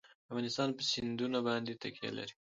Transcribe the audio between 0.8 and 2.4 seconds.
سیندونه باندې تکیه لري.